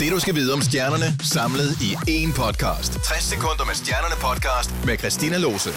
[0.00, 2.92] Det du skal vide om stjernerne, samlet i én podcast.
[2.92, 5.70] 60 sekunder med stjernerne podcast med Christina Lose.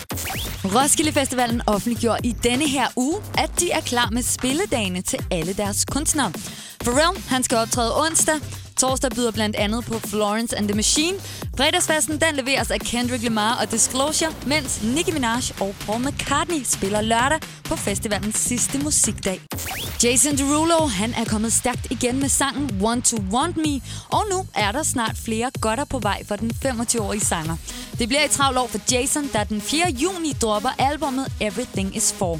[0.63, 5.53] Roskilde Festivalen offentliggjorde i denne her uge, at de er klar med spilledagene til alle
[5.53, 6.32] deres kunstnere.
[6.79, 8.36] Pharrell, han skal optræde onsdag.
[8.77, 11.17] Torsdag byder blandt andet på Florence and the Machine.
[11.57, 17.01] Fredagsfesten den leveres af Kendrick Lamar og Disclosure, mens Nicki Minaj og Paul McCartney spiller
[17.01, 19.41] lørdag på festivalens sidste musikdag.
[20.04, 24.47] Jason Derulo, han er kommet stærkt igen med sangen Want to Want Me, og nu
[24.55, 27.56] er der snart flere godter på vej for den 25-årige sanger.
[28.00, 29.89] Det bliver et travlt år for Jason, der den 4.
[29.89, 32.40] juni dropper albumet Everything Is For.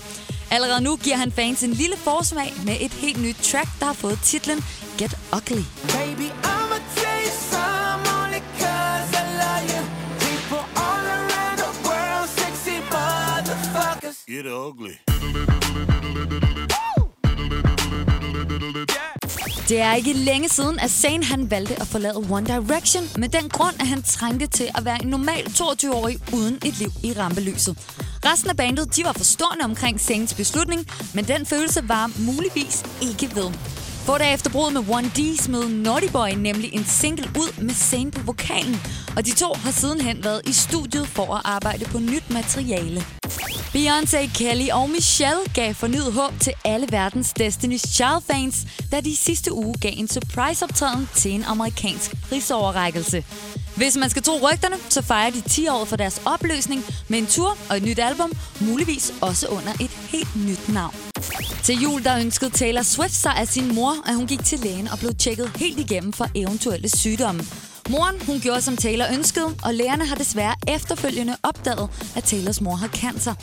[0.52, 3.94] Allerede nu giver han fans en lille forsmag med et helt nyt track, der har
[3.94, 4.66] fået titlen
[4.98, 5.64] Get Ugly.
[5.88, 9.82] Baby, I'ma tell you some only 'cause I love you.
[10.20, 14.18] People all around the world, sexy motherfuckers.
[14.28, 14.96] Get ugly.
[19.70, 23.50] Det er ikke længe siden, at Zayn han valgte at forlade One Direction med den
[23.50, 27.78] grund, at han trængte til at være en normal 22-årig uden et liv i rampelyset.
[28.26, 33.36] Resten af bandet de var forstående omkring Zayns beslutning, men den følelse var muligvis ikke
[33.36, 33.52] ved.
[34.06, 37.74] Få dage efter bruddet med One D smed Naughty Boy nemlig en single ud med
[37.74, 38.82] Zayn på vokalen,
[39.18, 43.19] og de to har sidenhen været i studiet for at arbejde på nyt materiale.
[43.74, 49.54] Beyoncé, Kelly og Michelle gav fornyet håb til alle verdens Destiny's Child-fans, da de sidste
[49.54, 53.24] uge gav en surprise-optræden til en amerikansk prisoverrækkelse.
[53.76, 57.28] Hvis man skal tro rygterne, så fejrer de 10 år for deres opløsning med en
[57.28, 60.96] tur og et nyt album, muligvis også under et helt nyt navn.
[61.64, 64.88] Til jul der ønskede Taylor Swift sig af sin mor, at hun gik til lægen
[64.88, 67.69] og blev tjekket helt igennem for eventuelle sygdomme.
[67.90, 72.76] Moren hun gjorde som Taylor ønskede, og lægerne har desværre efterfølgende opdaget, at Taylors mor
[72.76, 73.34] har cancer.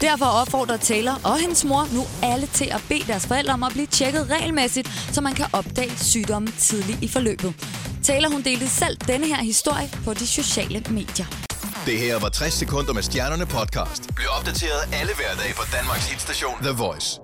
[0.00, 3.72] Derfor opfordrer Taylor og hendes mor nu alle til at bede deres forældre om at
[3.72, 7.54] blive tjekket regelmæssigt, så man kan opdage sygdommen tidligt i forløbet.
[8.02, 11.26] Taylor hun delte selv denne her historie på de sociale medier.
[11.86, 14.14] Det her var 60 sekunder med stjernerne podcast.
[14.16, 17.20] Bliv opdateret alle hverdage på Danmarks hitstation The Voice.